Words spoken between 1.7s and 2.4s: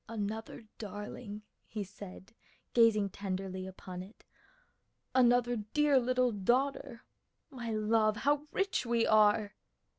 said